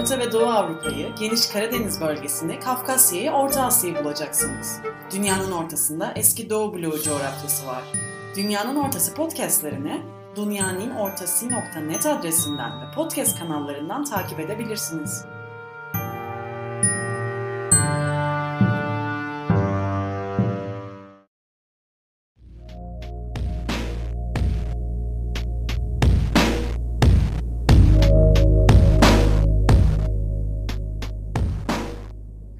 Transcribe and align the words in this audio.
Orta 0.00 0.18
ve 0.18 0.32
Doğu 0.32 0.46
Avrupa'yı, 0.46 1.14
geniş 1.14 1.46
Karadeniz 1.46 2.00
bölgesinde 2.00 2.60
Kafkasya'yı, 2.60 3.30
Orta 3.30 3.64
Asya'yı 3.64 4.04
bulacaksınız. 4.04 4.80
Dünyanın 5.12 5.52
ortasında 5.52 6.12
eski 6.16 6.50
Doğu 6.50 6.74
bloğu 6.74 7.02
coğrafyası 7.02 7.66
var. 7.66 7.82
Dünyanın 8.36 8.76
Ortası 8.76 9.14
podcastlerini 9.14 10.02
dünyaninnortası.net 10.36 12.06
adresinden 12.06 12.80
ve 12.80 12.94
podcast 12.94 13.38
kanallarından 13.38 14.04
takip 14.04 14.40
edebilirsiniz. 14.40 15.24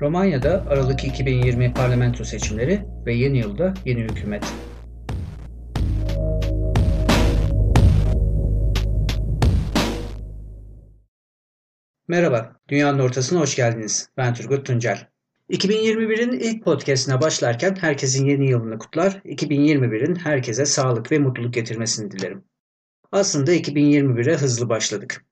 Romanya'da 0.01 0.65
Aralık 0.69 1.05
2020 1.05 1.75
parlamento 1.75 2.25
seçimleri 2.25 2.85
ve 3.07 3.15
yeni 3.15 3.39
yılda 3.39 3.75
yeni 3.85 4.01
hükümet. 4.01 4.45
Merhaba, 12.09 12.57
Dünyanın 12.69 12.99
Ortasına 12.99 13.41
hoş 13.41 13.57
geldiniz. 13.57 14.09
Ben 14.17 14.35
Turgut 14.35 14.67
Tuncel. 14.67 15.07
2021'in 15.51 16.33
ilk 16.33 16.65
podcastine 16.65 17.21
başlarken 17.21 17.77
herkesin 17.81 18.27
yeni 18.27 18.51
yılını 18.51 18.79
kutlar, 18.79 19.13
2021'in 19.13 20.15
herkese 20.15 20.67
sağlık 20.67 21.13
ve 21.13 21.19
mutluluk 21.19 21.55
getirmesini 21.55 22.11
dilerim. 22.11 22.45
Aslında 23.13 23.55
2021'e 23.55 24.37
hızlı 24.37 24.69
başladık. 24.69 25.25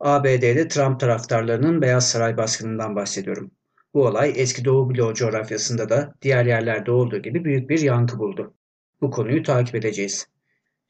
ABD'de 0.00 0.68
Trump 0.68 1.00
taraftarlarının 1.00 1.82
Beyaz 1.82 2.10
Saray 2.10 2.36
baskınından 2.36 2.96
bahsediyorum. 2.96 3.50
Bu 3.94 4.06
olay 4.06 4.32
eski 4.36 4.64
Doğu 4.64 4.90
bloğu 4.90 5.14
coğrafyasında 5.14 5.88
da 5.88 6.14
diğer 6.22 6.46
yerlerde 6.46 6.90
olduğu 6.90 7.22
gibi 7.22 7.44
büyük 7.44 7.70
bir 7.70 7.80
yankı 7.80 8.18
buldu. 8.18 8.54
Bu 9.00 9.10
konuyu 9.10 9.42
takip 9.42 9.74
edeceğiz. 9.74 10.26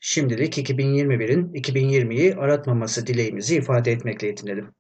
Şimdilik 0.01 0.59
2021'in 0.59 1.53
2020'yi 1.53 2.35
aratmaması 2.35 3.07
dileğimizi 3.07 3.57
ifade 3.57 3.93
etmekle 3.93 4.27
yetinelim. 4.27 4.75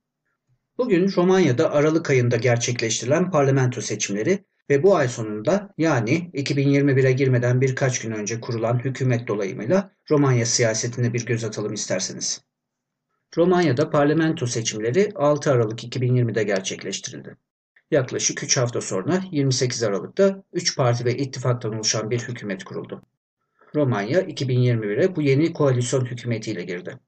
Bugün 0.78 1.12
Romanya'da 1.16 1.72
Aralık 1.72 2.11
ayında 2.11 2.36
gerçekleştirilen 2.36 3.31
parlamento 3.31 3.81
seçimleri 3.81 4.44
ve 4.70 4.83
bu 4.83 4.97
ay 4.97 5.09
sonunda 5.09 5.75
yani 5.78 6.31
2021'e 6.34 7.12
girmeden 7.12 7.61
birkaç 7.61 8.00
gün 8.00 8.11
önce 8.11 8.41
kurulan 8.41 8.78
hükümet 8.78 9.28
dolayımıyla 9.28 9.92
Romanya 10.11 10.47
siyasetine 10.47 11.12
bir 11.12 11.27
göz 11.27 11.44
atalım 11.44 11.72
isterseniz. 11.72 12.44
Romanya'da 13.36 13.91
parlamento 13.91 14.47
seçimleri 14.47 15.12
6 15.14 15.53
Aralık 15.53 15.84
2020'de 15.84 16.42
gerçekleştirildi. 16.42 17.36
Yaklaşık 17.91 18.43
3 18.43 18.57
hafta 18.57 18.81
sonra 18.81 19.23
28 19.31 19.83
Aralık'ta 19.83 20.43
3 20.53 20.77
parti 20.77 21.05
ve 21.05 21.17
ittifaktan 21.17 21.75
oluşan 21.75 22.11
bir 22.11 22.21
hükümet 22.21 22.65
kuruldu. 22.65 23.03
Romanya 23.75 24.21
2021'e 24.21 25.17
bu 25.17 25.23
yeni 25.23 25.53
koalisyon 25.53 26.05
hükümetiyle 26.05 26.62
girdi. 26.62 26.99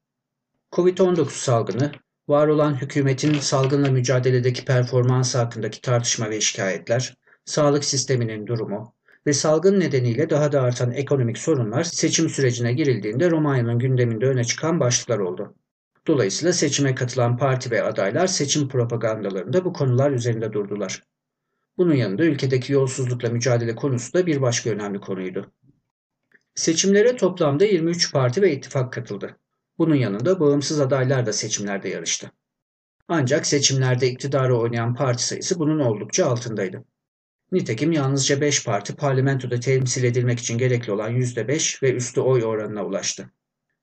Covid-19 0.73 1.31
salgını, 1.31 1.92
var 2.29 2.48
olan 2.48 2.75
hükümetin 2.75 3.35
salgınla 3.35 3.91
mücadeledeki 3.91 4.65
performansı 4.65 5.39
hakkındaki 5.39 5.81
tartışma 5.81 6.31
ve 6.31 6.41
şikayetler, 6.41 7.17
sağlık 7.45 7.85
sisteminin 7.85 8.47
durumu 8.47 8.95
ve 9.27 9.33
salgın 9.33 9.81
nedeniyle 9.81 10.31
daha 10.31 10.53
da 10.53 10.63
artan 10.63 10.92
ekonomik 10.92 11.39
sorunlar 11.39 11.85
seçim 11.85 12.29
sürecine 12.29 12.73
girildiğinde 12.73 13.31
Romanya'nın 13.31 13.79
gündeminde 13.79 14.27
öne 14.27 14.45
çıkan 14.45 14.81
başlıklar 14.81 15.19
oldu. 15.19 15.55
Dolayısıyla 16.06 16.52
seçime 16.52 16.94
katılan 16.94 17.36
parti 17.36 17.70
ve 17.70 17.83
adaylar 17.83 18.27
seçim 18.27 18.68
propagandalarında 18.68 19.64
bu 19.64 19.72
konular 19.72 20.11
üzerinde 20.11 20.52
durdular. 20.52 21.02
Bunun 21.78 21.94
yanında 21.94 22.24
ülkedeki 22.24 22.72
yolsuzlukla 22.72 23.28
mücadele 23.28 23.74
konusu 23.74 24.12
da 24.12 24.27
bir 24.27 24.42
başka 24.42 24.70
önemli 24.70 25.00
konuydu. 25.00 25.52
Seçimlere 26.55 27.17
toplamda 27.17 27.64
23 27.64 28.12
parti 28.12 28.42
ve 28.42 28.52
ittifak 28.52 28.92
katıldı. 28.92 29.36
Bunun 29.78 29.94
yanında 29.94 30.40
bağımsız 30.40 30.80
adaylar 30.80 31.27
da 31.27 31.33
seçimlerde 31.33 31.89
yarıştı. 31.89 32.30
Ancak 33.08 33.46
seçimlerde 33.46 34.11
iktidarı 34.11 34.56
oynayan 34.56 34.94
parti 34.94 35.27
sayısı 35.27 35.58
bunun 35.58 35.78
oldukça 35.80 36.27
altındaydı. 36.27 36.84
Nitekim 37.52 37.92
yalnızca 37.92 38.40
5 38.40 38.64
parti 38.64 38.96
parlamentoda 38.96 39.61
temsil 39.61 40.05
edilmek 40.05 40.38
için 40.38 40.58
gerekli 40.58 40.92
olan 40.92 41.12
%5 41.12 41.83
ve 41.83 41.92
üstü 41.92 42.20
oy 42.20 42.44
oranına 42.44 42.86
ulaştı. 42.86 43.30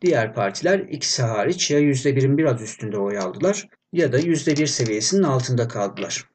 Diğer 0.04 0.34
partiler 0.34 0.80
ikisi 0.80 1.24
hariç 1.24 1.72
ya 1.72 1.80
%1'in 1.80 2.38
biraz 2.38 2.62
üstünde 2.62 2.98
oy 2.98 3.18
aldılar 3.18 3.68
ya 3.94 4.12
da 4.12 4.20
%1 4.20 4.68
seviyesinin 4.68 5.24
altında 5.24 5.68
kaldılar. 5.68 6.30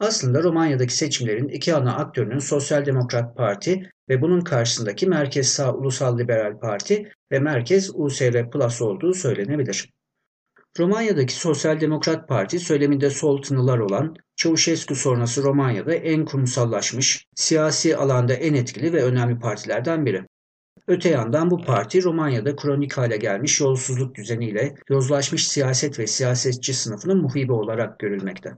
Aslında 0.00 0.42
Romanya'daki 0.42 0.96
seçimlerin 0.96 1.48
iki 1.48 1.74
ana 1.74 1.96
aktörünün 1.96 2.38
Sosyal 2.38 2.86
Demokrat 2.86 3.36
Parti 3.36 3.90
ve 4.08 4.22
bunun 4.22 4.40
karşısındaki 4.40 5.06
Merkez 5.06 5.48
Sağ 5.48 5.74
Ulusal 5.74 6.18
Liberal 6.18 6.58
Parti 6.58 7.12
ve 7.32 7.38
Merkez 7.38 7.90
USR 7.94 8.50
Plus 8.50 8.82
olduğu 8.82 9.14
söylenebilir. 9.14 9.92
Romanya'daki 10.78 11.34
Sosyal 11.34 11.80
Demokrat 11.80 12.28
Parti 12.28 12.58
söyleminde 12.58 13.10
sol 13.10 13.42
tınılar 13.42 13.78
olan 13.78 14.16
Çavuşescu 14.36 14.94
sonrası 14.94 15.42
Romanya'da 15.42 15.94
en 15.94 16.24
kurumsallaşmış, 16.24 17.26
siyasi 17.34 17.96
alanda 17.96 18.34
en 18.34 18.54
etkili 18.54 18.92
ve 18.92 19.02
önemli 19.02 19.38
partilerden 19.38 20.06
biri. 20.06 20.24
Öte 20.88 21.08
yandan 21.08 21.50
bu 21.50 21.58
parti 21.58 22.02
Romanya'da 22.02 22.56
kronik 22.56 22.92
hale 22.98 23.16
gelmiş 23.16 23.60
yolsuzluk 23.60 24.14
düzeniyle 24.14 24.74
yozlaşmış 24.88 25.48
siyaset 25.48 25.98
ve 25.98 26.06
siyasetçi 26.06 26.74
sınıfının 26.74 27.22
muhibi 27.22 27.52
olarak 27.52 27.98
görülmekte. 27.98 28.52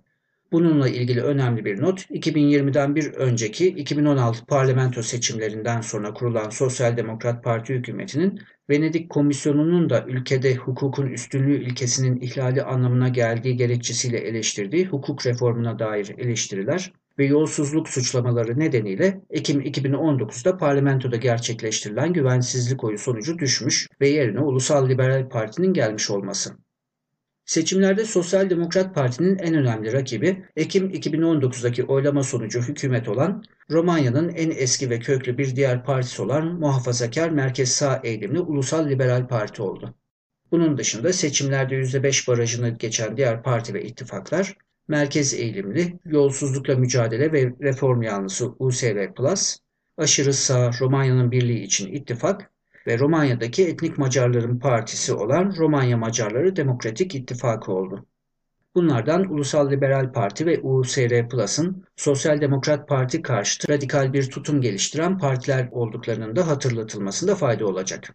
Bununla 0.52 0.88
ilgili 0.88 1.22
önemli 1.22 1.64
bir 1.64 1.82
not, 1.82 2.00
2020'den 2.00 2.96
bir 2.96 3.12
önceki 3.12 3.68
2016 3.68 4.46
parlamento 4.46 5.02
seçimlerinden 5.02 5.80
sonra 5.80 6.14
kurulan 6.14 6.50
Sosyal 6.50 6.96
Demokrat 6.96 7.44
Parti 7.44 7.74
hükümetinin 7.74 8.41
Venedik 8.70 9.10
Komisyonu'nun 9.10 9.91
da 9.91 10.04
ülkede 10.06 10.54
hukukun 10.54 11.06
üstünlüğü 11.06 11.64
ilkesinin 11.64 12.20
ihlali 12.20 12.62
anlamına 12.62 13.08
geldiği 13.08 13.56
gerekçesiyle 13.56 14.18
eleştirdiği 14.18 14.86
hukuk 14.86 15.26
reformuna 15.26 15.78
dair 15.78 16.14
eleştiriler 16.18 16.92
ve 17.19 17.25
yolsuzluk 17.25 17.88
suçlamaları 17.88 18.59
nedeniyle 18.59 19.21
Ekim 19.31 19.60
2019'da 19.60 20.56
parlamentoda 20.56 21.16
gerçekleştirilen 21.16 22.12
güvensizlik 22.12 22.84
oyu 22.84 22.98
sonucu 22.98 23.38
düşmüş 23.38 23.88
ve 24.00 24.09
yerine 24.09 24.41
Ulusal 24.41 24.88
Liberal 24.88 25.28
Parti'nin 25.28 25.72
gelmiş 25.72 26.10
olması. 26.10 26.56
Seçimlerde 27.44 28.04
Sosyal 28.04 28.50
Demokrat 28.50 28.94
Parti'nin 28.94 29.38
en 29.38 29.54
önemli 29.54 29.93
rakibi 29.93 30.44
Ekim 30.56 30.91
2019'daki 30.91 31.84
oylama 31.84 32.22
sonucu 32.22 32.60
hükümet 32.60 33.09
olan 33.09 33.44
Romanya'nın 33.71 34.28
en 34.28 34.50
eski 34.50 34.91
ve 34.91 34.98
köklü 34.98 35.38
bir 35.38 35.56
diğer 35.56 35.84
partisi 35.84 36.22
olan 36.22 36.47
muhafazakar 36.47 37.31
merkez 37.31 37.72
sağ 37.72 38.00
eğilimli 38.04 38.41
Ulusal 38.41 38.88
Liberal 38.88 39.28
Parti 39.28 39.62
oldu. 39.62 39.94
Bunun 40.50 40.78
dışında 40.78 41.12
seçimlerde 41.12 41.75
%5 41.75 42.28
barajını 42.28 42.69
geçen 42.69 43.16
diğer 43.16 43.42
parti 43.42 43.75
ve 43.75 43.84
ittifaklar 43.84 44.56
merkez 44.91 45.34
eğilimli, 45.34 45.99
yolsuzlukla 46.05 46.77
mücadele 46.77 47.33
ve 47.33 47.53
reform 47.61 48.03
yanlısı 48.03 48.53
USR 48.59 49.15
Plus, 49.15 49.57
aşırı 49.97 50.34
sağ 50.34 50.71
Romanya'nın 50.81 51.31
birliği 51.31 51.63
için 51.63 51.92
ittifak 51.92 52.51
ve 52.87 52.98
Romanya'daki 52.98 53.66
etnik 53.66 53.98
Macarların 53.98 54.59
partisi 54.59 55.13
olan 55.15 55.54
Romanya 55.59 55.97
Macarları 55.97 56.57
Demokratik 56.57 57.15
İttifakı 57.15 57.72
oldu. 57.72 58.07
Bunlardan 58.75 59.33
Ulusal 59.33 59.71
Liberal 59.71 60.13
Parti 60.13 60.47
ve 60.47 60.60
USR 60.60 61.28
Plus'ın 61.28 61.84
Sosyal 61.97 62.41
Demokrat 62.41 62.89
Parti 62.89 63.22
karşıtı 63.22 63.72
radikal 63.72 64.13
bir 64.13 64.31
tutum 64.31 64.60
geliştiren 64.60 65.19
partiler 65.19 65.69
olduklarının 65.72 66.36
da 66.36 66.47
hatırlatılmasında 66.47 67.34
fayda 67.34 67.66
olacak. 67.66 68.15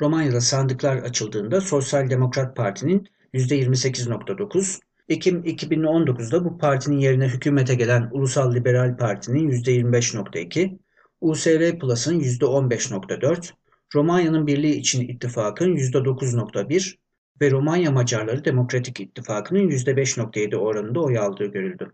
Romanya'da 0.00 0.40
sandıklar 0.40 0.96
açıldığında 0.96 1.60
Sosyal 1.60 2.10
Demokrat 2.10 2.56
Parti'nin 2.56 3.08
%28.9, 3.34 4.80
Ekim 5.10 5.42
2019'da 5.44 6.44
bu 6.44 6.58
partinin 6.58 6.98
yerine 6.98 7.28
hükümete 7.28 7.74
gelen 7.74 8.08
Ulusal 8.12 8.54
Liberal 8.54 8.96
Parti'nin 8.96 9.50
%25.2, 9.50 10.78
USR 11.20 11.78
Plus'ın 11.78 12.20
%15.4, 12.20 13.50
Romanya'nın 13.94 14.46
Birliği 14.46 14.74
için 14.74 15.08
ittifakın 15.08 15.76
%9.1 15.76 16.98
ve 17.40 17.50
Romanya 17.50 17.90
Macarları 17.90 18.44
Demokratik 18.44 19.00
İttifakı'nın 19.00 19.70
%5.7 19.70 20.56
oranında 20.56 21.00
oy 21.00 21.18
aldığı 21.18 21.46
görüldü. 21.46 21.92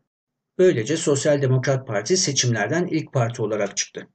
Böylece 0.58 0.96
Sosyal 0.96 1.42
Demokrat 1.42 1.86
Parti 1.86 2.16
seçimlerden 2.16 2.86
ilk 2.86 3.12
parti 3.12 3.42
olarak 3.42 3.76
çıktı. 3.76 4.08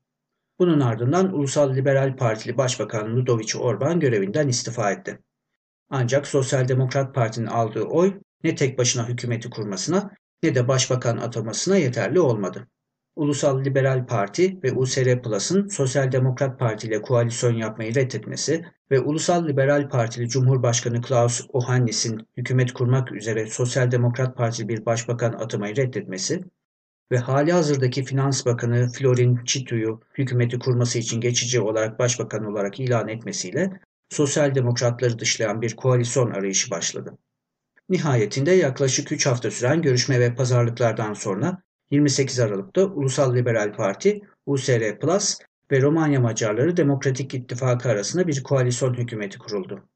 Bunun 0.60 0.80
ardından 0.80 1.34
Ulusal 1.34 1.76
Liberal 1.76 2.16
Partili 2.16 2.58
Başbakan 2.58 3.16
Ludovic 3.16 3.58
Orban 3.60 4.00
görevinden 4.00 4.48
istifa 4.48 4.92
etti. 4.92 5.20
Ancak 5.90 6.28
Sosyal 6.28 6.68
Demokrat 6.68 7.16
Parti'nin 7.16 7.48
aldığı 7.48 7.84
oy 7.84 8.14
ne 8.44 8.56
tek 8.56 8.78
başına 8.78 9.08
hükümeti 9.08 9.50
kurmasına 9.50 10.12
ne 10.44 10.56
de 10.56 10.68
başbakan 10.68 11.18
atamasına 11.18 11.78
yeterli 11.78 12.20
olmadı. 12.20 12.68
Ulusal 13.16 13.66
Liberal 13.66 14.06
Parti 14.06 14.60
ve 14.64 14.72
USR 14.72 15.22
Plus'ın 15.22 15.68
Sosyal 15.68 16.12
Demokrat 16.12 16.60
Parti 16.60 16.88
ile 16.88 17.02
koalisyon 17.02 17.54
yapmayı 17.54 17.96
reddetmesi 17.96 18.66
ve 18.92 19.00
Ulusal 19.00 19.48
Liberal 19.48 19.90
Partili 19.90 20.30
Cumhurbaşkanı 20.30 21.02
Klaus 21.02 21.48
Ohannis'in 21.54 22.28
hükümet 22.38 22.74
kurmak 22.74 23.12
üzere 23.12 23.48
Sosyal 23.48 23.92
Demokrat 23.92 24.38
Parti 24.38 24.68
bir 24.68 24.86
başbakan 24.86 25.34
atamayı 25.34 25.76
reddetmesi 25.76 26.44
ve 27.12 27.18
hali 27.18 27.52
hazırdaki 27.52 28.04
Finans 28.04 28.46
Bakanı 28.46 28.90
Florin 28.90 29.40
Çitu'yu 29.46 30.02
hükümeti 30.18 30.60
kurması 30.60 31.00
için 31.00 31.22
geçici 31.22 31.62
olarak 31.62 32.00
başbakan 32.00 32.46
olarak 32.46 32.80
ilan 32.80 33.08
etmesiyle 33.08 33.80
sosyal 34.10 34.56
demokratları 34.56 35.20
dışlayan 35.20 35.62
bir 35.62 35.76
koalisyon 35.76 36.32
arayışı 36.32 36.72
başladı. 36.72 37.18
Nihayetinde 37.92 38.52
yaklaşık 38.52 39.12
3 39.12 39.26
hafta 39.26 39.52
süren 39.52 39.82
görüşme 39.82 40.20
ve 40.20 40.36
pazarlıklardan 40.36 41.14
sonra 41.14 41.62
28 41.92 42.40
Aralık'ta 42.40 42.86
Ulusal 42.86 43.36
Liberal 43.36 43.74
Parti, 43.74 44.22
USR 44.46 45.00
Plus 45.00 45.38
ve 45.72 45.82
Romanya 45.82 46.20
Macarları 46.20 46.78
Demokratik 46.78 47.34
İttifakı 47.34 47.90
arasında 47.90 48.28
bir 48.28 48.44
koalisyon 48.44 48.94
hükümeti 48.94 49.38
kuruldu. 49.38 49.90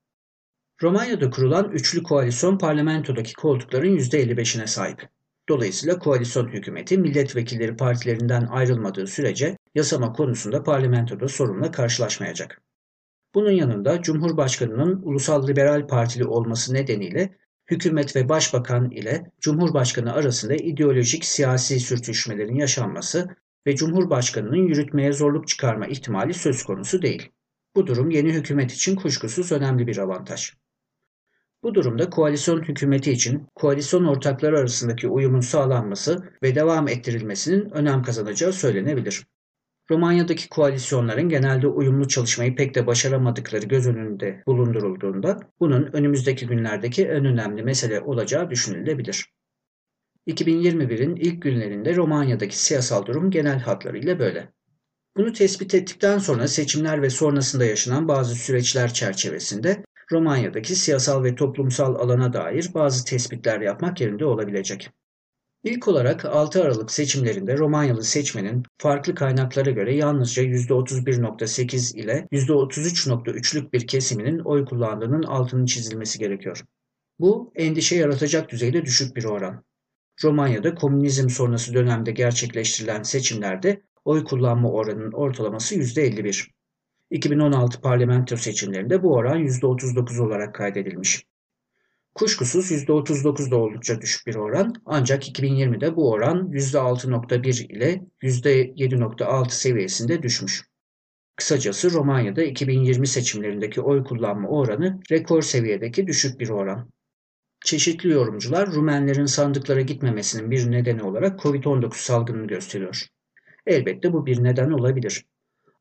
Romanya'da 0.81 1.29
kurulan 1.29 1.71
üçlü 1.71 2.03
koalisyon 2.03 2.57
parlamentodaki 2.57 3.33
koltukların 3.33 3.97
%55'ine 3.97 4.67
sahip. 4.67 5.09
Dolayısıyla 5.49 5.99
koalisyon 5.99 6.47
hükümeti 6.47 6.97
milletvekilleri 6.97 7.75
partilerinden 7.75 8.45
ayrılmadığı 8.45 9.07
sürece 9.07 9.57
yasama 9.75 10.13
konusunda 10.13 10.63
parlamentoda 10.63 11.27
sorunla 11.27 11.71
karşılaşmayacak. 11.71 12.61
Bunun 13.35 13.51
yanında 13.51 14.01
Cumhurbaşkanının 14.01 15.01
Ulusal 15.03 15.47
Liberal 15.47 15.87
Partili 15.87 16.25
olması 16.25 16.73
nedeniyle 16.73 17.35
hükümet 17.71 18.15
ve 18.15 18.29
başbakan 18.29 18.91
ile 18.91 19.31
Cumhurbaşkanı 19.39 20.13
arasında 20.13 20.55
ideolojik 20.55 21.25
siyasi 21.25 21.79
sürtüşmelerin 21.79 22.55
yaşanması 22.55 23.27
ve 23.67 23.75
Cumhurbaşkanının 23.75 24.67
yürütmeye 24.67 25.13
zorluk 25.13 25.47
çıkarma 25.47 25.87
ihtimali 25.87 26.33
söz 26.33 26.63
konusu 26.63 27.01
değil. 27.01 27.31
Bu 27.75 27.87
durum 27.87 28.09
yeni 28.09 28.33
hükümet 28.33 28.71
için 28.71 28.95
kuşkusuz 28.95 29.51
önemli 29.51 29.87
bir 29.87 29.97
avantaj. 29.97 30.53
Bu 31.63 31.75
durumda 31.75 32.09
koalisyon 32.09 32.61
hükümeti 32.63 33.11
için 33.11 33.47
koalisyon 33.55 34.05
ortakları 34.05 34.59
arasındaki 34.59 35.07
uyumun 35.07 35.39
sağlanması 35.39 36.33
ve 36.43 36.55
devam 36.55 36.87
ettirilmesinin 36.87 37.69
önem 37.69 38.03
kazanacağı 38.03 38.53
söylenebilir. 38.53 39.25
Romanya'daki 39.91 40.49
koalisyonların 40.49 41.29
genelde 41.29 41.67
uyumlu 41.67 42.07
çalışmayı 42.07 42.55
pek 42.55 42.75
de 42.75 42.87
başaramadıkları 42.87 43.65
göz 43.65 43.87
önünde 43.87 44.43
bulundurulduğunda 44.47 45.39
bunun 45.59 45.89
önümüzdeki 45.93 46.47
günlerdeki 46.47 47.05
en 47.05 47.25
önemli 47.25 47.63
mesele 47.63 48.01
olacağı 48.01 48.49
düşünülebilir. 48.49 49.25
2021'in 50.27 51.15
ilk 51.15 51.41
günlerinde 51.41 51.95
Romanya'daki 51.95 52.59
siyasal 52.59 53.05
durum 53.05 53.31
genel 53.31 53.59
hatlarıyla 53.59 54.19
böyle. 54.19 54.53
Bunu 55.17 55.33
tespit 55.33 55.75
ettikten 55.75 56.17
sonra 56.17 56.47
seçimler 56.47 57.01
ve 57.01 57.09
sonrasında 57.09 57.65
yaşanan 57.65 58.07
bazı 58.07 58.35
süreçler 58.35 58.93
çerçevesinde 58.93 59.83
Romanya'daki 60.11 60.75
siyasal 60.75 61.23
ve 61.23 61.35
toplumsal 61.35 61.95
alana 61.95 62.33
dair 62.33 62.69
bazı 62.73 63.05
tespitler 63.05 63.61
yapmak 63.61 64.01
yerinde 64.01 64.25
olabilecek. 64.25 64.89
İlk 65.65 65.87
olarak 65.87 66.25
6 66.25 66.63
Aralık 66.63 66.91
seçimlerinde 66.91 67.57
Romanyalı 67.57 68.03
seçmenin 68.03 68.63
farklı 68.77 69.15
kaynaklara 69.15 69.71
göre 69.71 69.95
yalnızca 69.95 70.43
%31.8 70.43 71.97
ile 71.97 72.27
%33.3'lük 72.31 73.73
bir 73.73 73.87
kesiminin 73.87 74.39
oy 74.39 74.65
kullandığının 74.65 75.23
altının 75.23 75.65
çizilmesi 75.65 76.19
gerekiyor. 76.19 76.63
Bu 77.19 77.51
endişe 77.55 77.95
yaratacak 77.95 78.51
düzeyde 78.51 78.85
düşük 78.85 79.15
bir 79.15 79.23
oran. 79.23 79.63
Romanya'da 80.23 80.75
komünizm 80.75 81.29
sonrası 81.29 81.73
dönemde 81.73 82.11
gerçekleştirilen 82.11 83.03
seçimlerde 83.03 83.81
oy 84.05 84.23
kullanma 84.23 84.71
oranının 84.71 85.11
ortalaması 85.11 85.75
%51. 85.75 86.47
2016 87.09 87.81
parlamento 87.81 88.37
seçimlerinde 88.37 89.03
bu 89.03 89.13
oran 89.13 89.39
%39 89.39 90.21
olarak 90.21 90.55
kaydedilmiş. 90.55 91.25
Kuşkusuz 92.15 92.71
%39 92.71 93.51
da 93.51 93.57
oldukça 93.57 94.01
düşük 94.01 94.27
bir 94.27 94.35
oran 94.35 94.73
ancak 94.85 95.27
2020'de 95.29 95.95
bu 95.95 96.11
oran 96.11 96.51
%6.1 96.51 97.67
ile 97.67 98.01
%7.6 98.21 99.49
seviyesinde 99.49 100.23
düşmüş. 100.23 100.63
Kısacası 101.35 101.91
Romanya'da 101.91 102.43
2020 102.43 103.07
seçimlerindeki 103.07 103.81
oy 103.81 104.03
kullanma 104.03 104.49
oranı 104.49 104.99
rekor 105.11 105.41
seviyedeki 105.41 106.07
düşük 106.07 106.39
bir 106.39 106.49
oran. 106.49 106.89
Çeşitli 107.65 108.09
yorumcular 108.09 108.71
Rumenlerin 108.71 109.25
sandıklara 109.25 109.81
gitmemesinin 109.81 110.51
bir 110.51 110.71
nedeni 110.71 111.03
olarak 111.03 111.39
Covid-19 111.39 111.93
salgınını 111.93 112.47
gösteriyor. 112.47 113.07
Elbette 113.67 114.13
bu 114.13 114.25
bir 114.25 114.43
neden 114.43 114.71
olabilir. 114.71 115.25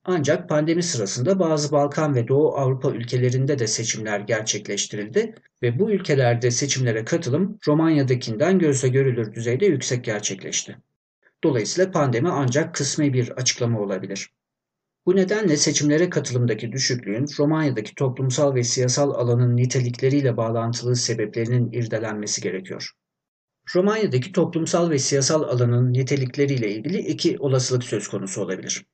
Ancak 0.06 0.48
pandemi 0.48 0.82
sırasında 0.82 1.38
bazı 1.38 1.72
Balkan 1.72 2.14
ve 2.14 2.28
Doğu 2.28 2.56
Avrupa 2.56 2.90
ülkelerinde 2.90 3.58
de 3.58 3.66
seçimler 3.66 4.20
gerçekleştirildi 4.20 5.34
ve 5.62 5.78
bu 5.78 5.90
ülkelerde 5.90 6.50
seçimlere 6.50 7.04
katılım 7.04 7.58
Romanya'dakinden 7.68 8.58
gözle 8.58 8.88
görülür 8.88 9.34
düzeyde 9.34 9.66
yüksek 9.66 10.04
gerçekleşti. 10.04 10.78
Dolayısıyla 11.44 11.90
pandemi 11.90 12.28
ancak 12.28 12.74
kısmi 12.74 13.12
bir 13.12 13.30
açıklama 13.30 13.80
olabilir. 13.80 14.30
Bu 15.06 15.16
nedenle 15.16 15.56
seçimlere 15.56 16.10
katılımdaki 16.10 16.72
düşüklüğün 16.72 17.26
Romanya'daki 17.38 17.94
toplumsal 17.94 18.54
ve 18.54 18.62
siyasal 18.62 19.10
alanın 19.10 19.56
nitelikleriyle 19.56 20.36
bağlantılı 20.36 20.96
sebeplerinin 20.96 21.72
irdelenmesi 21.72 22.40
gerekiyor. 22.40 22.90
Romanya'daki 23.74 24.32
toplumsal 24.32 24.90
ve 24.90 24.98
siyasal 24.98 25.42
alanın 25.42 25.92
nitelikleriyle 25.92 26.70
ilgili 26.70 26.98
iki 26.98 27.38
olasılık 27.38 27.84
söz 27.84 28.08
konusu 28.08 28.42
olabilir. 28.42 28.84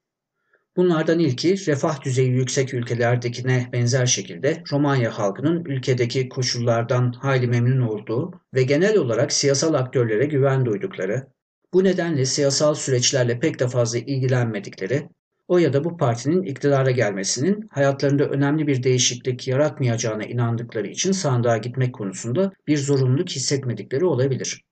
Bunlardan 0.76 1.18
ilki 1.18 1.66
refah 1.66 2.04
düzeyi 2.04 2.30
yüksek 2.30 2.74
ülkelerdekine 2.74 3.68
benzer 3.72 4.06
şekilde 4.06 4.62
Romanya 4.72 5.18
halkının 5.18 5.64
ülkedeki 5.64 6.28
koşullardan 6.28 7.12
hayli 7.12 7.46
memnun 7.46 7.80
olduğu 7.80 8.40
ve 8.54 8.62
genel 8.62 8.96
olarak 8.96 9.32
siyasal 9.32 9.74
aktörlere 9.74 10.24
güven 10.24 10.66
duydukları, 10.66 11.26
bu 11.72 11.84
nedenle 11.84 12.24
siyasal 12.24 12.74
süreçlerle 12.74 13.40
pek 13.40 13.60
de 13.60 13.68
fazla 13.68 13.98
ilgilenmedikleri, 13.98 15.08
o 15.48 15.58
ya 15.58 15.72
da 15.72 15.84
bu 15.84 15.96
partinin 15.96 16.42
iktidara 16.42 16.90
gelmesinin 16.90 17.68
hayatlarında 17.70 18.24
önemli 18.24 18.66
bir 18.66 18.82
değişiklik 18.82 19.48
yaratmayacağına 19.48 20.24
inandıkları 20.24 20.86
için 20.86 21.12
sandığa 21.12 21.56
gitmek 21.56 21.94
konusunda 21.94 22.52
bir 22.66 22.76
zorunluluk 22.76 23.30
hissetmedikleri 23.30 24.04
olabilir. 24.04 24.64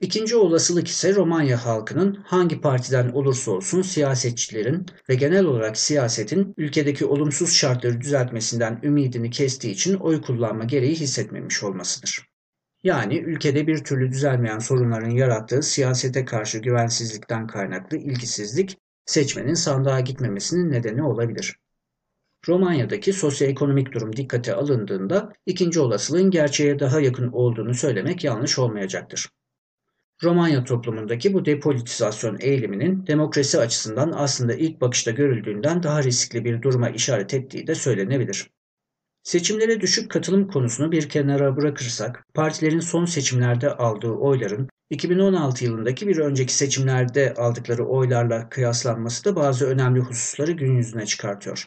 İkinci 0.00 0.36
olasılık 0.36 0.88
ise 0.88 1.14
Romanya 1.14 1.66
halkının 1.66 2.14
hangi 2.14 2.60
partiden 2.60 3.08
olursa 3.08 3.50
olsun 3.50 3.82
siyasetçilerin 3.82 4.86
ve 5.08 5.14
genel 5.14 5.44
olarak 5.44 5.76
siyasetin 5.76 6.54
ülkedeki 6.56 7.04
olumsuz 7.04 7.54
şartları 7.54 8.00
düzeltmesinden 8.00 8.80
ümidini 8.82 9.30
kestiği 9.30 9.72
için 9.74 9.94
oy 9.94 10.20
kullanma 10.20 10.64
gereği 10.64 10.94
hissetmemiş 10.94 11.62
olmasıdır. 11.62 12.26
Yani 12.82 13.18
ülkede 13.18 13.66
bir 13.66 13.84
türlü 13.84 14.10
düzelmeyen 14.10 14.58
sorunların 14.58 15.10
yarattığı 15.10 15.62
siyasete 15.62 16.24
karşı 16.24 16.58
güvensizlikten 16.58 17.46
kaynaklı 17.46 17.96
ilgisizlik 17.96 18.78
seçmenin 19.06 19.54
sandığa 19.54 20.00
gitmemesinin 20.00 20.70
nedeni 20.70 21.02
olabilir. 21.02 21.56
Romanya'daki 22.48 23.12
sosyoekonomik 23.12 23.92
durum 23.92 24.16
dikkate 24.16 24.54
alındığında 24.54 25.32
ikinci 25.46 25.80
olasılığın 25.80 26.30
gerçeğe 26.30 26.78
daha 26.78 27.00
yakın 27.00 27.32
olduğunu 27.32 27.74
söylemek 27.74 28.24
yanlış 28.24 28.58
olmayacaktır. 28.58 29.28
Romanya 30.22 30.64
toplumundaki 30.64 31.34
bu 31.34 31.44
depolitizasyon 31.44 32.36
eğiliminin 32.40 33.06
demokrasi 33.06 33.58
açısından 33.58 34.12
aslında 34.16 34.54
ilk 34.54 34.80
bakışta 34.80 35.10
görüldüğünden 35.10 35.82
daha 35.82 36.02
riskli 36.02 36.44
bir 36.44 36.62
duruma 36.62 36.90
işaret 36.90 37.34
ettiği 37.34 37.66
de 37.66 37.74
söylenebilir. 37.74 38.50
Seçimlere 39.22 39.80
düşük 39.80 40.10
katılım 40.10 40.48
konusunu 40.48 40.92
bir 40.92 41.08
kenara 41.08 41.56
bırakırsak, 41.56 42.26
partilerin 42.34 42.80
son 42.80 43.04
seçimlerde 43.04 43.70
aldığı 43.70 44.10
oyların 44.10 44.68
2016 44.90 45.64
yılındaki 45.64 46.08
bir 46.08 46.16
önceki 46.16 46.54
seçimlerde 46.54 47.34
aldıkları 47.34 47.86
oylarla 47.86 48.48
kıyaslanması 48.48 49.24
da 49.24 49.36
bazı 49.36 49.66
önemli 49.66 50.00
hususları 50.00 50.52
gün 50.52 50.76
yüzüne 50.76 51.06
çıkartıyor. 51.06 51.66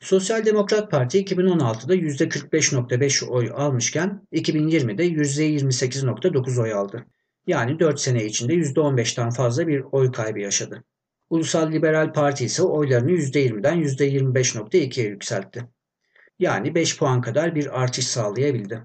Sosyal 0.00 0.44
Demokrat 0.44 0.90
Parti 0.90 1.24
2016'da 1.24 1.94
%45.5 1.94 3.26
oy 3.26 3.50
almışken 3.54 4.22
2020'de 4.32 5.06
%28.9 5.06 6.62
oy 6.62 6.72
aldı. 6.72 7.06
Yani 7.46 7.80
4 7.80 8.00
sene 8.00 8.24
içinde 8.24 8.54
%15'ten 8.54 9.30
fazla 9.30 9.66
bir 9.66 9.84
oy 9.92 10.12
kaybı 10.12 10.40
yaşadı. 10.40 10.84
Ulusal 11.30 11.72
Liberal 11.72 12.12
Parti 12.12 12.44
ise 12.44 12.62
oylarını 12.62 13.10
%20'den 13.10 13.82
%25.2'ye 13.82 15.08
yükseltti. 15.08 15.68
Yani 16.38 16.74
5 16.74 16.98
puan 16.98 17.20
kadar 17.20 17.54
bir 17.54 17.82
artış 17.82 18.06
sağlayabildi. 18.06 18.82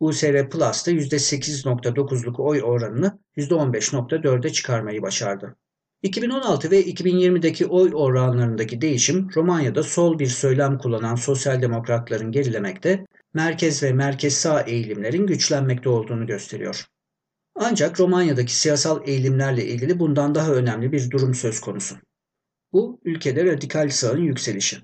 USR 0.00 0.50
Plus 0.50 0.86
da 0.86 0.90
%8.9'luk 0.90 2.42
oy 2.42 2.62
oranını 2.62 3.18
%15.4'e 3.36 4.50
çıkarmayı 4.50 5.02
başardı. 5.02 5.56
2016 6.02 6.70
ve 6.70 6.84
2020'deki 6.84 7.66
oy 7.66 7.90
oranlarındaki 7.94 8.80
değişim 8.80 9.28
Romanya'da 9.36 9.82
sol 9.82 10.18
bir 10.18 10.26
söylem 10.26 10.78
kullanan 10.78 11.14
sosyal 11.14 11.62
demokratların 11.62 12.32
gerilemekte, 12.32 13.06
merkez 13.34 13.82
ve 13.82 13.92
merkez 13.92 14.34
sağ 14.34 14.60
eğilimlerin 14.60 15.26
güçlenmekte 15.26 15.88
olduğunu 15.88 16.26
gösteriyor. 16.26 16.84
Ancak 17.60 18.00
Romanya'daki 18.00 18.56
siyasal 18.56 19.08
eğilimlerle 19.08 19.66
ilgili 19.66 19.98
bundan 19.98 20.34
daha 20.34 20.52
önemli 20.52 20.92
bir 20.92 21.10
durum 21.10 21.34
söz 21.34 21.60
konusu. 21.60 21.96
Bu 22.72 23.00
ülkede 23.04 23.44
radikal 23.44 23.88
sağın 23.88 24.22
yükselişi. 24.22 24.78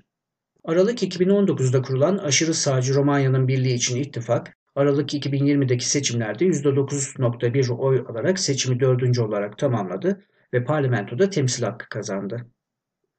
Aralık 0.63 1.03
2019'da 1.03 1.81
kurulan 1.81 2.17
aşırı 2.17 2.53
sağcı 2.53 2.93
Romanya'nın 2.93 3.47
Birliği 3.47 3.73
için 3.73 3.95
ittifak, 3.95 4.57
Aralık 4.75 5.13
2020'deki 5.13 5.89
seçimlerde 5.89 6.45
%9.1 6.45 7.71
oy 7.71 8.05
alarak 8.09 8.39
seçimi 8.39 8.79
dördüncü 8.79 9.21
olarak 9.21 9.57
tamamladı 9.57 10.25
ve 10.53 10.63
parlamentoda 10.63 11.29
temsil 11.29 11.63
hakkı 11.63 11.89
kazandı. 11.89 12.45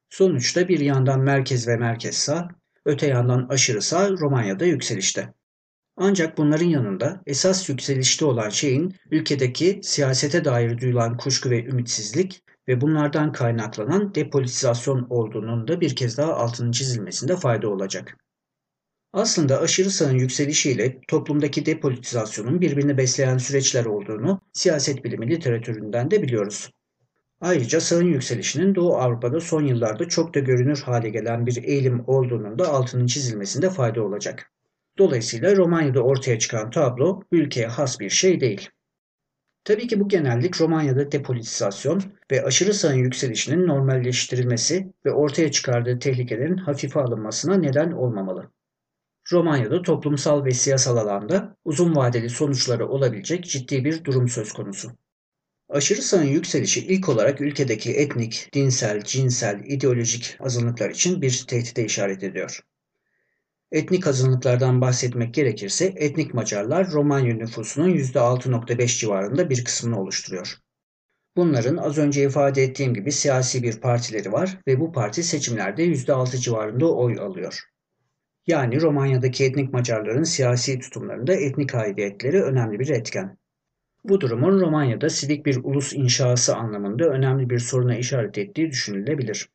Sonuçta 0.09 0.67
bir 0.67 0.79
yandan 0.79 1.19
merkez 1.19 1.67
ve 1.67 1.77
merkez 1.77 2.15
sağ, 2.15 2.47
öte 2.85 3.07
yandan 3.07 3.47
aşırı 3.49 3.81
sağ 3.81 4.09
Romanya'da 4.09 4.65
yükselişte. 4.65 5.33
Ancak 5.97 6.37
bunların 6.37 6.65
yanında 6.65 7.21
esas 7.25 7.69
yükselişte 7.69 8.25
olan 8.25 8.49
şeyin 8.49 8.95
ülkedeki 9.11 9.79
siyasete 9.83 10.45
dair 10.45 10.77
duyulan 10.77 11.17
kuşku 11.17 11.49
ve 11.49 11.65
ümitsizlik 11.65 12.41
ve 12.67 12.81
bunlardan 12.81 13.31
kaynaklanan 13.31 14.15
depolitizasyon 14.15 15.07
olduğunun 15.09 15.67
da 15.67 15.81
bir 15.81 15.95
kez 15.95 16.17
daha 16.17 16.33
altının 16.33 16.71
çizilmesinde 16.71 17.35
fayda 17.35 17.69
olacak. 17.69 18.17
Aslında 19.13 19.59
aşırı 19.61 19.89
sağın 19.89 20.17
yükselişiyle 20.17 20.99
toplumdaki 21.07 21.65
depolitizasyonun 21.65 22.61
birbirini 22.61 22.97
besleyen 22.97 23.37
süreçler 23.37 23.85
olduğunu 23.85 24.41
siyaset 24.53 25.03
bilimi 25.03 25.29
literatüründen 25.29 26.11
de 26.11 26.21
biliyoruz. 26.21 26.71
Ayrıca 27.41 27.81
sağın 27.81 28.07
yükselişinin 28.07 28.75
Doğu 28.75 28.97
Avrupa'da 28.97 29.39
son 29.39 29.65
yıllarda 29.65 30.07
çok 30.07 30.35
da 30.35 30.39
görünür 30.39 30.81
hale 30.81 31.09
gelen 31.09 31.45
bir 31.45 31.63
eğilim 31.63 32.03
olduğunun 32.07 32.59
da 32.59 32.67
altının 32.67 33.05
çizilmesinde 33.05 33.69
fayda 33.69 34.03
olacak. 34.03 34.51
Dolayısıyla 34.97 35.55
Romanya'da 35.55 36.01
ortaya 36.01 36.39
çıkan 36.39 36.69
tablo 36.69 37.21
ülkeye 37.31 37.67
has 37.67 37.99
bir 37.99 38.09
şey 38.09 38.39
değil. 38.39 38.69
Tabii 39.63 39.87
ki 39.87 39.99
bu 39.99 40.07
genellik 40.07 40.61
Romanya'da 40.61 41.11
depolitizasyon 41.11 42.03
ve 42.31 42.43
aşırı 42.43 42.73
sağın 42.73 42.93
yükselişinin 42.93 43.67
normalleştirilmesi 43.67 44.93
ve 45.05 45.11
ortaya 45.11 45.51
çıkardığı 45.51 45.99
tehlikelerin 45.99 46.57
hafife 46.57 46.99
alınmasına 46.99 47.57
neden 47.57 47.91
olmamalı. 47.91 48.51
Romanya'da 49.31 49.81
toplumsal 49.81 50.45
ve 50.45 50.51
siyasal 50.51 50.97
alanda 50.97 51.55
uzun 51.65 51.95
vadeli 51.95 52.29
sonuçları 52.29 52.87
olabilecek 52.87 53.45
ciddi 53.45 53.85
bir 53.85 54.03
durum 54.03 54.29
söz 54.29 54.53
konusu. 54.53 54.91
Aşırı 55.69 56.01
sağın 56.01 56.23
yükselişi 56.23 56.87
ilk 56.87 57.09
olarak 57.09 57.41
ülkedeki 57.41 57.93
etnik, 57.93 58.49
dinsel, 58.53 59.03
cinsel, 59.03 59.61
ideolojik 59.65 60.37
azınlıklar 60.39 60.89
için 60.89 61.21
bir 61.21 61.45
tehdide 61.47 61.85
işaret 61.85 62.23
ediyor. 62.23 62.61
Etnik 63.71 64.07
azınlıklardan 64.07 64.81
bahsetmek 64.81 65.33
gerekirse 65.33 65.85
etnik 65.85 66.33
Macarlar 66.33 66.91
Romanya 66.91 67.35
nüfusunun 67.35 67.89
%6.5 67.89 68.99
civarında 68.99 69.49
bir 69.49 69.63
kısmını 69.63 70.01
oluşturuyor. 70.01 70.57
Bunların 71.35 71.77
az 71.77 71.97
önce 71.97 72.23
ifade 72.23 72.63
ettiğim 72.63 72.93
gibi 72.93 73.11
siyasi 73.11 73.63
bir 73.63 73.79
partileri 73.79 74.31
var 74.31 74.57
ve 74.67 74.79
bu 74.79 74.91
parti 74.91 75.23
seçimlerde 75.23 75.85
%6 75.85 76.37
civarında 76.37 76.93
oy 76.93 77.19
alıyor. 77.19 77.63
Yani 78.47 78.81
Romanya'daki 78.81 79.45
etnik 79.45 79.73
Macarların 79.73 80.23
siyasi 80.23 80.79
tutumlarında 80.79 81.33
etnik 81.33 81.75
aidiyetleri 81.75 82.43
önemli 82.43 82.79
bir 82.79 82.89
etken. 82.89 83.37
Bu 84.03 84.21
durumun 84.21 84.59
Romanya'da 84.59 85.09
sivik 85.09 85.45
bir 85.45 85.59
ulus 85.63 85.93
inşası 85.93 86.55
anlamında 86.55 87.09
önemli 87.09 87.49
bir 87.49 87.59
soruna 87.59 87.97
işaret 87.97 88.37
ettiği 88.37 88.71
düşünülebilir. 88.71 89.49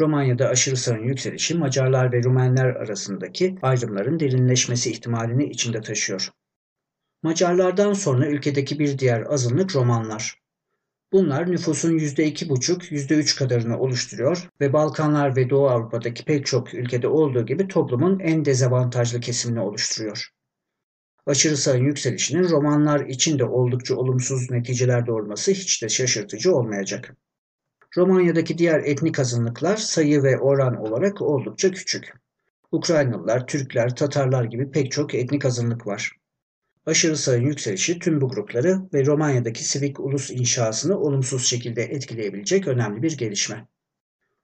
Romanya'da 0.00 0.48
aşırı 0.48 0.76
sağın 0.76 1.02
yükselişi 1.02 1.54
Macarlar 1.58 2.12
ve 2.12 2.22
Rumenler 2.22 2.66
arasındaki 2.66 3.58
ayrımların 3.62 4.20
derinleşmesi 4.20 4.90
ihtimalini 4.90 5.44
içinde 5.44 5.80
taşıyor. 5.80 6.30
Macarlardan 7.22 7.92
sonra 7.92 8.26
ülkedeki 8.26 8.78
bir 8.78 8.98
diğer 8.98 9.24
azınlık 9.28 9.76
Romanlar. 9.76 10.40
Bunlar 11.12 11.50
nüfusun 11.50 11.98
%2,5-%3 11.98 13.38
kadarını 13.38 13.78
oluşturuyor 13.78 14.48
ve 14.60 14.72
Balkanlar 14.72 15.36
ve 15.36 15.50
Doğu 15.50 15.68
Avrupa'daki 15.68 16.24
pek 16.24 16.46
çok 16.46 16.74
ülkede 16.74 17.08
olduğu 17.08 17.46
gibi 17.46 17.68
toplumun 17.68 18.18
en 18.18 18.44
dezavantajlı 18.44 19.20
kesimini 19.20 19.60
oluşturuyor. 19.60 20.28
Aşırı 21.26 21.56
sağın 21.56 21.84
yükselişinin 21.84 22.48
romanlar 22.48 23.00
için 23.00 23.38
de 23.38 23.44
oldukça 23.44 23.94
olumsuz 23.94 24.50
neticeler 24.50 25.06
doğurması 25.06 25.50
hiç 25.50 25.82
de 25.82 25.88
şaşırtıcı 25.88 26.54
olmayacak. 26.54 27.16
Romanya'daki 27.96 28.58
diğer 28.58 28.80
etnik 28.80 29.18
azınlıklar 29.18 29.76
sayı 29.76 30.22
ve 30.22 30.38
oran 30.38 30.76
olarak 30.76 31.22
oldukça 31.22 31.70
küçük. 31.70 32.12
Ukraynalılar, 32.72 33.46
Türkler, 33.46 33.96
Tatarlar 33.96 34.44
gibi 34.44 34.70
pek 34.70 34.92
çok 34.92 35.14
etnik 35.14 35.44
azınlık 35.44 35.86
var. 35.86 36.12
Aşırı 36.86 37.16
sağın 37.16 37.40
yükselişi 37.40 37.98
tüm 37.98 38.20
bu 38.20 38.28
grupları 38.28 38.80
ve 38.94 39.06
Romanya'daki 39.06 39.64
sivik 39.64 40.00
ulus 40.00 40.30
inşasını 40.30 40.98
olumsuz 40.98 41.46
şekilde 41.46 41.82
etkileyebilecek 41.82 42.68
önemli 42.68 43.02
bir 43.02 43.16
gelişme. 43.16 43.68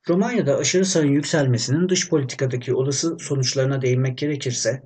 Romanya'da 0.08 0.56
aşırı 0.56 0.84
sağın 0.84 1.06
yükselmesinin 1.06 1.88
dış 1.88 2.08
politikadaki 2.08 2.74
olası 2.74 3.16
sonuçlarına 3.18 3.82
değinmek 3.82 4.18
gerekirse, 4.18 4.82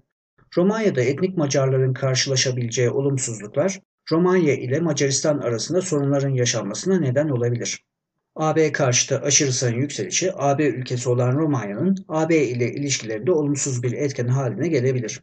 Romanya'da 0.57 1.00
etnik 1.00 1.37
Macarların 1.37 1.95
karşılaşabileceği 1.95 2.90
olumsuzluklar, 2.90 3.81
Romanya 4.12 4.55
ile 4.55 4.81
Macaristan 4.81 5.38
arasında 5.38 5.83
sorunların 5.83 6.31
yaşanmasına 6.31 6.99
neden 6.99 7.29
olabilir. 7.29 7.85
AB 8.37 8.73
karşıtı 8.73 9.21
aşırı 9.21 9.53
sağın 9.53 9.75
yükselişi, 9.75 10.33
AB 10.35 10.69
ülkesi 10.69 11.09
olan 11.09 11.37
Romanya'nın 11.37 11.97
AB 12.09 12.37
ile 12.45 12.73
ilişkilerinde 12.73 13.33
olumsuz 13.33 13.83
bir 13.83 13.93
etken 13.93 14.29
haline 14.29 14.69
gelebilir. 14.69 15.23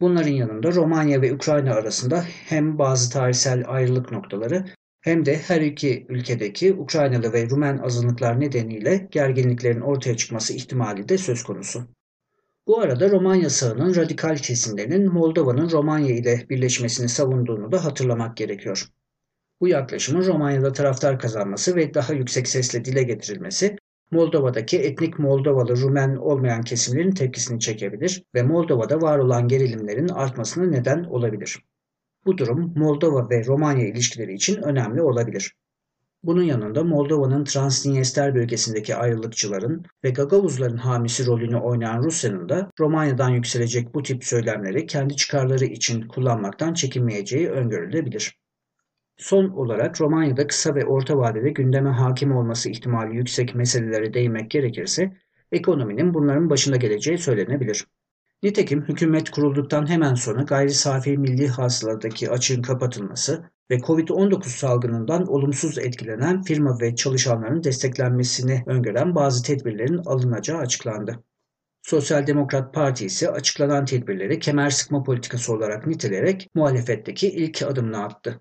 Bunların 0.00 0.30
yanında 0.30 0.72
Romanya 0.72 1.22
ve 1.22 1.34
Ukrayna 1.34 1.74
arasında 1.74 2.24
hem 2.46 2.78
bazı 2.78 3.10
tarihsel 3.10 3.64
ayrılık 3.66 4.12
noktaları 4.12 4.64
hem 5.00 5.26
de 5.26 5.36
her 5.36 5.60
iki 5.60 6.06
ülkedeki 6.08 6.74
Ukraynalı 6.74 7.32
ve 7.32 7.50
Rumen 7.50 7.78
azınlıklar 7.78 8.40
nedeniyle 8.40 9.08
gerginliklerin 9.10 9.80
ortaya 9.80 10.16
çıkması 10.16 10.52
ihtimali 10.52 11.08
de 11.08 11.18
söz 11.18 11.42
konusu. 11.42 11.88
Bu 12.66 12.80
arada 12.80 13.10
Romanya 13.10 13.50
sağının 13.50 13.94
radikal 13.94 14.36
kesimlerinin 14.36 15.12
Moldova'nın 15.12 15.70
Romanya 15.70 16.14
ile 16.14 16.46
birleşmesini 16.50 17.08
savunduğunu 17.08 17.72
da 17.72 17.84
hatırlamak 17.84 18.36
gerekiyor. 18.36 18.88
Bu 19.60 19.68
yaklaşımın 19.68 20.24
Romanya'da 20.24 20.72
taraftar 20.72 21.18
kazanması 21.18 21.76
ve 21.76 21.94
daha 21.94 22.12
yüksek 22.12 22.48
sesle 22.48 22.84
dile 22.84 23.02
getirilmesi 23.02 23.76
Moldova'daki 24.10 24.78
etnik 24.78 25.18
Moldovalı 25.18 25.76
Rumen 25.76 26.16
olmayan 26.16 26.62
kesimlerin 26.62 27.10
tepkisini 27.10 27.60
çekebilir 27.60 28.22
ve 28.34 28.42
Moldova'da 28.42 29.00
var 29.00 29.18
olan 29.18 29.48
gerilimlerin 29.48 30.08
artmasına 30.08 30.66
neden 30.66 31.04
olabilir. 31.04 31.62
Bu 32.26 32.38
durum 32.38 32.72
Moldova 32.76 33.30
ve 33.30 33.44
Romanya 33.44 33.86
ilişkileri 33.86 34.34
için 34.34 34.62
önemli 34.62 35.02
olabilir. 35.02 35.54
Bunun 36.22 36.42
yanında 36.42 36.84
Moldova'nın 36.84 37.44
Transnistria 37.44 38.34
bölgesindeki 38.34 38.96
ayrılıkçıların 38.96 39.84
ve 40.04 40.10
Gagavuzların 40.10 40.76
hamisi 40.76 41.26
rolünü 41.26 41.56
oynayan 41.56 42.02
Rusya'nın 42.02 42.48
da 42.48 42.70
Romanya'dan 42.80 43.30
yükselecek 43.30 43.94
bu 43.94 44.02
tip 44.02 44.24
söylemleri 44.24 44.86
kendi 44.86 45.16
çıkarları 45.16 45.64
için 45.64 46.08
kullanmaktan 46.08 46.74
çekinmeyeceği 46.74 47.50
öngörülebilir. 47.50 48.38
Son 49.18 49.48
olarak 49.48 50.00
Romanya'da 50.00 50.46
kısa 50.46 50.74
ve 50.74 50.84
orta 50.84 51.18
vadede 51.18 51.50
gündeme 51.50 51.90
hakim 51.90 52.36
olması 52.36 52.70
ihtimali 52.70 53.16
yüksek 53.16 53.54
meselelere 53.54 54.14
değinmek 54.14 54.50
gerekirse 54.50 55.16
ekonominin 55.52 56.14
bunların 56.14 56.50
başında 56.50 56.76
geleceği 56.76 57.18
söylenebilir. 57.18 57.86
Nitekim 58.42 58.82
hükümet 58.82 59.30
kurulduktan 59.30 59.88
hemen 59.88 60.14
sonra 60.14 60.42
gayri 60.42 60.70
safi 60.70 61.18
milli 61.18 61.48
hasıladaki 61.48 62.30
açığın 62.30 62.62
kapatılması 62.62 63.50
ve 63.70 63.76
Covid-19 63.76 64.44
salgınından 64.44 65.26
olumsuz 65.26 65.78
etkilenen 65.78 66.42
firma 66.42 66.80
ve 66.80 66.94
çalışanların 66.94 67.64
desteklenmesini 67.64 68.62
öngören 68.66 69.14
bazı 69.14 69.42
tedbirlerin 69.42 69.98
alınacağı 69.98 70.58
açıklandı. 70.58 71.24
Sosyal 71.82 72.26
Demokrat 72.26 72.74
Parti 72.74 73.06
ise 73.06 73.30
açıklanan 73.30 73.84
tedbirleri 73.84 74.38
kemer 74.38 74.70
sıkma 74.70 75.02
politikası 75.02 75.52
olarak 75.52 75.86
niteleyerek 75.86 76.50
muhalefetteki 76.54 77.28
ilk 77.28 77.62
adımını 77.62 78.04
attı. 78.04 78.40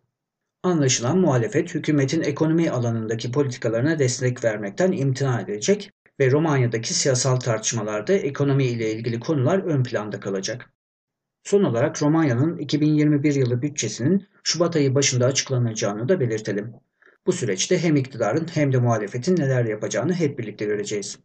Anlaşılan 0.64 1.18
muhalefet 1.18 1.76
hükümetin 1.76 2.22
ekonomi 2.22 2.72
alanındaki 2.72 3.32
politikalarına 3.32 4.00
destek 4.00 4.44
vermekten 4.44 4.92
imtina 4.92 5.42
edecek 5.42 5.92
ve 6.20 6.32
Romanya'daki 6.32 6.94
siyasal 6.94 7.36
tartışmalarda 7.36 8.14
ekonomi 8.14 8.66
ile 8.66 8.92
ilgili 8.92 9.20
konular 9.20 9.60
ön 9.60 9.84
planda 9.84 10.20
kalacak. 10.20 10.72
Son 11.44 11.64
olarak 11.64 12.02
Romanya'nın 12.02 12.58
2021 12.58 13.36
yılı 13.36 13.62
bütçesinin 13.62 14.28
Şubat 14.44 14.76
ayı 14.76 14.96
başında 14.96 15.26
açıklanacağını 15.26 16.10
da 16.10 16.20
belirtelim. 16.20 16.74
Bu 17.26 17.32
süreçte 17.32 17.84
hem 17.84 17.96
iktidarın 17.96 18.48
hem 18.54 18.74
de 18.74 18.78
muhalefetin 18.78 19.36
neler 19.36 19.66
yapacağını 19.66 20.14
hep 20.14 20.40
birlikte 20.40 20.66
göreceğiz. 20.66 21.20